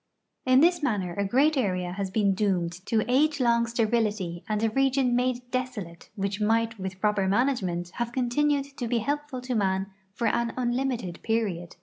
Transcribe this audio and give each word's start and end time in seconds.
In 0.47 0.61
this 0.61 0.81
manner 0.81 1.13
a 1.13 1.23
great 1.23 1.55
area 1.55 1.91
has 1.91 2.09
been 2.09 2.33
doomed 2.33 2.71
to 2.87 3.05
age 3.07 3.39
long 3.39 3.67
sterility 3.67 4.43
and 4.49 4.63
a 4.63 4.71
region 4.71 5.15
made 5.15 5.41
desolate 5.51 6.09
which 6.15 6.41
might 6.41 6.79
with 6.79 6.99
proper 6.99 7.27
management 7.27 7.89
have 7.97 8.11
continued 8.11 8.65
to 8.77 8.87
be 8.87 8.97
helpful 8.97 9.41
to 9.41 9.53
man 9.53 9.91
for 10.15 10.25
an 10.25 10.53
unlimited 10.57 11.21
period. 11.21 11.75